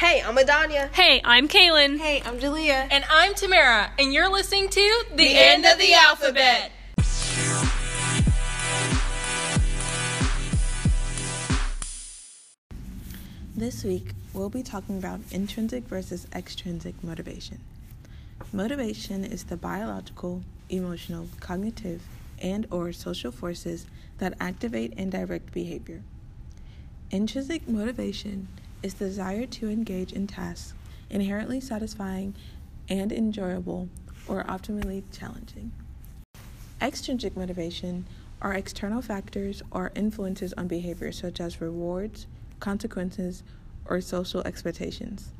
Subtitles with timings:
[0.00, 0.90] Hey, I'm Adanya.
[0.94, 1.98] Hey, I'm Kaylin.
[1.98, 2.88] Hey, I'm Jalea.
[2.90, 6.72] And I'm Tamara, and you're listening to The, the End of the Alphabet.
[13.54, 17.60] This week, we'll be talking about intrinsic versus extrinsic motivation.
[18.54, 20.40] Motivation is the biological,
[20.70, 22.00] emotional, cognitive,
[22.40, 23.84] and or social forces
[24.16, 26.00] that activate and direct behavior.
[27.10, 28.48] Intrinsic motivation
[28.82, 30.74] is the desire to engage in tasks
[31.10, 32.34] inherently satisfying
[32.88, 33.88] and enjoyable
[34.28, 35.72] or optimally challenging.
[36.80, 38.06] Extrinsic motivation
[38.40, 42.26] are external factors or influences on behavior such as rewards,
[42.58, 43.42] consequences,
[43.84, 45.32] or social expectations.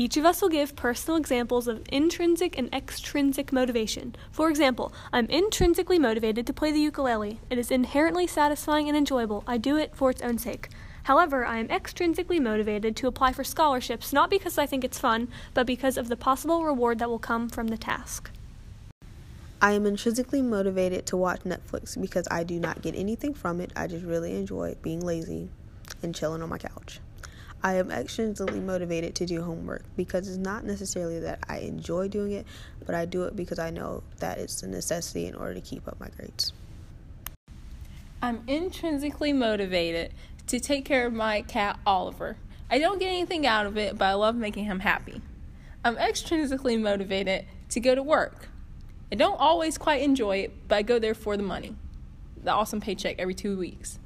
[0.00, 4.14] Each of us will give personal examples of intrinsic and extrinsic motivation.
[4.30, 7.40] For example, I'm intrinsically motivated to play the ukulele.
[7.50, 9.42] It is inherently satisfying and enjoyable.
[9.44, 10.68] I do it for its own sake.
[11.02, 15.26] However, I am extrinsically motivated to apply for scholarships not because I think it's fun,
[15.52, 18.30] but because of the possible reward that will come from the task.
[19.60, 23.72] I am intrinsically motivated to watch Netflix because I do not get anything from it.
[23.74, 25.48] I just really enjoy being lazy
[26.04, 27.00] and chilling on my couch.
[27.62, 32.32] I am extrinsically motivated to do homework because it's not necessarily that I enjoy doing
[32.32, 32.46] it,
[32.86, 35.88] but I do it because I know that it's a necessity in order to keep
[35.88, 36.52] up my grades.
[38.22, 40.12] I'm intrinsically motivated
[40.46, 42.36] to take care of my cat Oliver.
[42.70, 45.20] I don't get anything out of it, but I love making him happy.
[45.84, 48.48] I'm extrinsically motivated to go to work.
[49.10, 51.74] I don't always quite enjoy it, but I go there for the money.
[52.42, 53.98] The awesome paycheck every two weeks.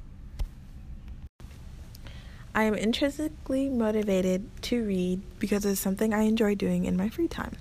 [2.55, 7.27] I am intrinsically motivated to read because it's something I enjoy doing in my free
[7.27, 7.57] time.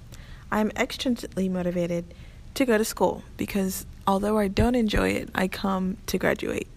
[0.51, 2.12] I am extrinsically motivated
[2.55, 6.69] to go to school because although I don't enjoy it, I come to graduate.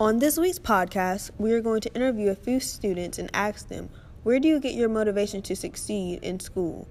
[0.00, 3.88] On this week's podcast, we are going to interview a few students and ask them,
[4.24, 6.88] where do you get your motivation to succeed in school?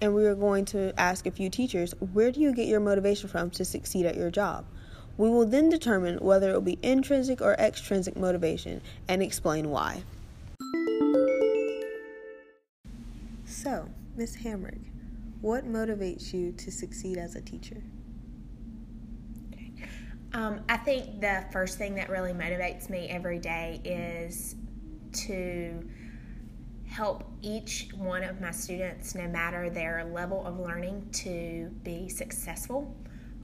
[0.00, 3.28] And we are going to ask a few teachers, where do you get your motivation
[3.28, 4.64] from to succeed at your job?
[5.18, 10.02] We will then determine whether it will be intrinsic or extrinsic motivation and explain why.
[13.44, 14.80] So, Miss Hamrick,
[15.42, 17.82] what motivates you to succeed as a teacher?
[20.32, 24.54] Um, I think the first thing that really motivates me every day is
[25.24, 25.86] to
[26.90, 32.92] help each one of my students, no matter their level of learning, to be successful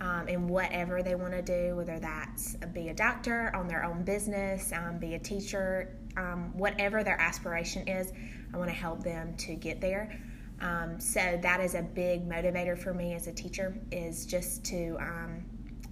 [0.01, 4.03] um, in whatever they want to do, whether that's be a doctor, on their own
[4.03, 8.13] business, um, be a teacher, um, whatever their aspiration is,
[8.53, 10.19] I want to help them to get there.
[10.61, 14.97] Um, so that is a big motivator for me as a teacher is just to
[14.99, 15.45] um,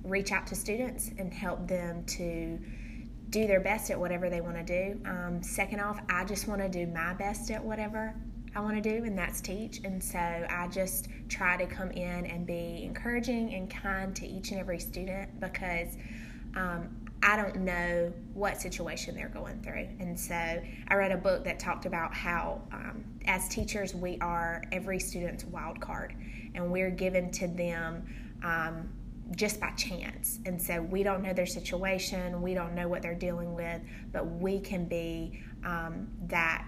[0.03, 2.59] reach out to students and help them to
[3.34, 5.00] do their best at whatever they want to do.
[5.04, 8.14] Um, second off, I just want to do my best at whatever
[8.54, 9.80] I want to do, and that's teach.
[9.82, 14.52] And so I just try to come in and be encouraging and kind to each
[14.52, 15.96] and every student because
[16.54, 19.88] um, I don't know what situation they're going through.
[19.98, 24.62] And so I read a book that talked about how, um, as teachers, we are
[24.70, 26.14] every student's wild card,
[26.54, 28.06] and we're given to them
[28.44, 28.88] um,
[29.32, 30.38] just by chance.
[30.46, 33.80] And so we don't know their situation, we don't know what they're dealing with,
[34.12, 36.66] but we can be um, that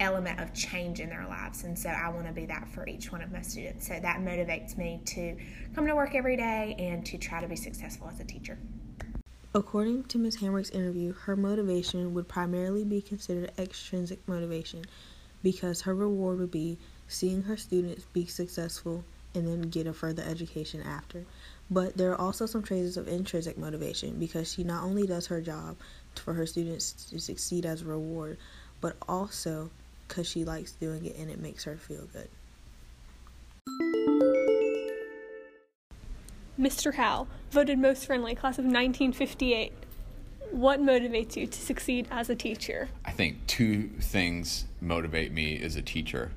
[0.00, 1.64] element of change in their lives.
[1.64, 3.86] And so I want to be that for each one of my students.
[3.86, 5.36] So that motivates me to
[5.74, 8.58] come to work every day and to try to be successful as a teacher.
[9.54, 10.38] According to Ms.
[10.38, 14.84] Hamrick's interview, her motivation would primarily be considered extrinsic motivation
[15.42, 19.04] because her reward would be seeing her students be successful
[19.34, 21.24] and then get a further education after.
[21.70, 25.40] But there are also some traces of intrinsic motivation because she not only does her
[25.40, 25.76] job
[26.14, 28.36] for her students to succeed as a reward,
[28.80, 29.70] but also
[30.06, 32.28] because she likes doing it and it makes her feel good.
[36.60, 36.94] Mr.
[36.94, 39.72] Howe, voted most friendly, class of 1958.
[40.50, 42.90] What motivates you to succeed as a teacher?
[43.06, 46.30] I think two things motivate me as a teacher.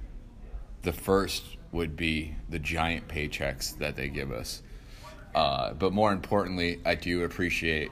[0.83, 1.43] The first
[1.75, 4.63] would be the giant paychecks that they give us.
[5.35, 7.91] Uh, but more importantly, I do appreciate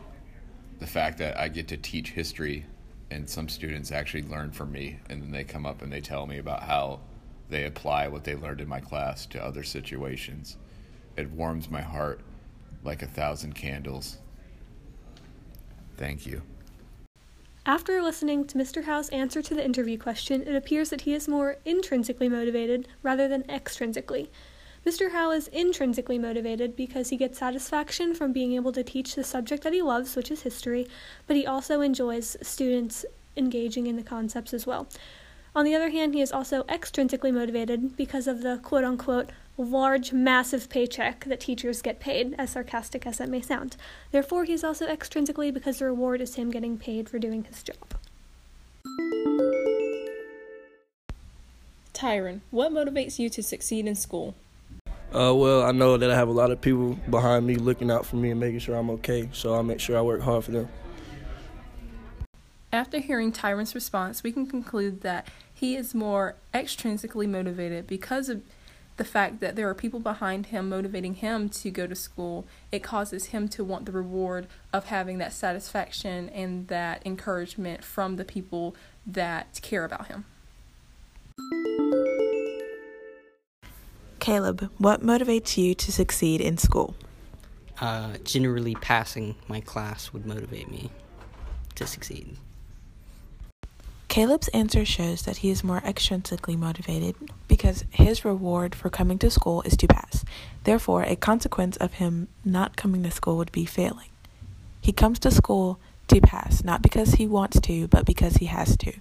[0.80, 2.66] the fact that I get to teach history,
[3.12, 6.26] and some students actually learn from me, and then they come up and they tell
[6.26, 7.02] me about how
[7.50, 10.56] they apply what they learned in my class to other situations.
[11.18, 12.22] It warms my heart
[12.84, 14.18] like a thousand candles.
[15.98, 16.42] Thank you.
[17.66, 18.84] After listening to Mr.
[18.84, 23.30] Howe's answer to the interview question, it appears that he is more intrinsically motivated rather
[23.30, 24.28] than extrinsically.
[24.86, 25.14] Mr.
[25.14, 29.64] Howe is intrinsically motivated because he gets satisfaction from being able to teach the subject
[29.64, 30.88] that he loves, which is history,
[31.26, 33.06] but he also enjoys students
[33.38, 34.90] engaging in the concepts as well.
[35.56, 40.12] On the other hand, he is also extrinsically motivated because of the quote unquote large,
[40.12, 43.78] massive paycheck that teachers get paid, as sarcastic as that may sound.
[44.12, 47.78] Therefore, he's also extrinsically because the reward is him getting paid for doing his job.
[51.94, 54.34] Tyron, what motivates you to succeed in school?
[55.14, 58.08] Uh, well, I know that I have a lot of people behind me looking out
[58.08, 60.52] for me and making sure I'm okay, so I make sure I work hard for
[60.52, 60.68] them.
[62.72, 65.28] After hearing Tyron's response, we can conclude that
[65.64, 68.42] he is more extrinsically motivated because of
[68.98, 72.46] the fact that there are people behind him motivating him to go to school.
[72.70, 78.18] It causes him to want the reward of having that satisfaction and that encouragement from
[78.18, 78.76] the people
[79.08, 80.26] that care about him.
[84.20, 86.94] Caleb, what motivates you to succeed in school?
[87.80, 90.92] Uh, generally, passing my class would motivate me
[91.76, 92.36] to succeed.
[94.14, 97.16] Caleb's answer shows that he is more extrinsically motivated
[97.48, 100.24] because his reward for coming to school is to pass.
[100.66, 104.12] Therefore, a consequence of him not coming to school would be failing.
[104.80, 105.80] He comes to school
[106.10, 108.94] to pass, not because he wants to, but because he has to.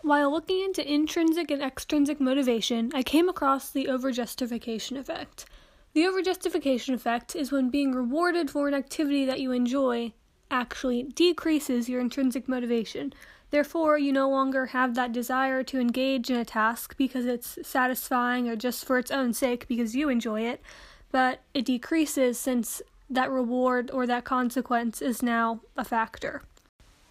[0.00, 5.44] While looking into intrinsic and extrinsic motivation, I came across the overjustification effect.
[5.92, 10.14] The overjustification effect is when being rewarded for an activity that you enjoy
[10.50, 13.12] actually decreases your intrinsic motivation.
[13.52, 18.48] Therefore, you no longer have that desire to engage in a task because it's satisfying
[18.48, 20.62] or just for its own sake because you enjoy it,
[21.10, 26.40] but it decreases since that reward or that consequence is now a factor.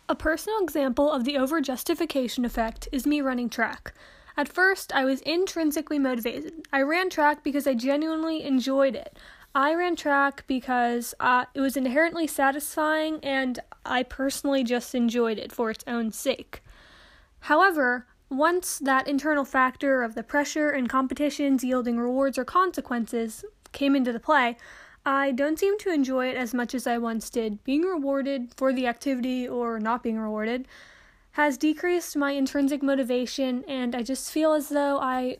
[0.10, 3.94] A personal example of the overjustification effect is me running track.
[4.36, 6.66] At first, I was intrinsically motivated.
[6.74, 9.16] I ran track because I genuinely enjoyed it.
[9.54, 15.52] I ran track because uh, it was inherently satisfying and I personally just enjoyed it
[15.52, 16.64] for its own sake.
[17.42, 23.44] However, once that internal factor of the pressure and competitions yielding rewards or consequences
[23.74, 24.56] came into the play,
[25.06, 27.62] I don't seem to enjoy it as much as I once did.
[27.66, 30.66] Being rewarded for the activity or not being rewarded
[31.32, 35.40] has decreased my intrinsic motivation and I just feel as though I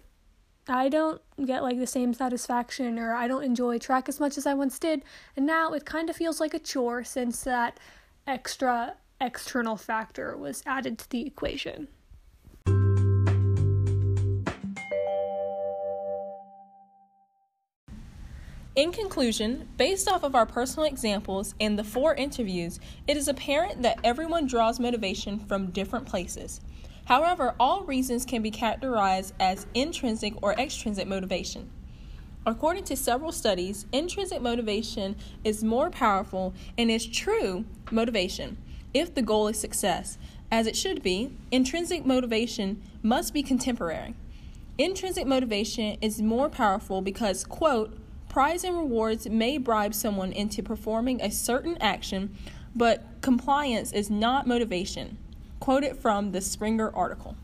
[0.68, 4.46] I don't get like the same satisfaction or I don't enjoy track as much as
[4.46, 5.04] I once did.
[5.36, 7.80] And now it kind of feels like a chore since that
[8.28, 11.88] extra external factor was added to the equation.
[18.74, 23.82] In conclusion, based off of our personal examples and the four interviews, it is apparent
[23.82, 26.62] that everyone draws motivation from different places.
[27.06, 31.70] However, all reasons can be characterized as intrinsic or extrinsic motivation.
[32.46, 38.58] According to several studies, intrinsic motivation is more powerful and is true motivation
[38.94, 40.18] if the goal is success.
[40.52, 44.16] As it should be, intrinsic motivation must be contemporary.
[44.78, 51.22] Intrinsic motivation is more powerful because, quote, Prize and rewards may bribe someone into performing
[51.22, 52.36] a certain action,
[52.74, 55.18] but compliance is not motivation.
[55.62, 57.36] Quoted it from the Springer article.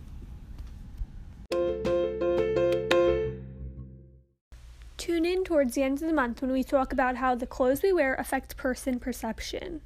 [4.98, 7.84] Tune in towards the end of the month when we talk about how the clothes
[7.84, 9.82] we wear affect person perception.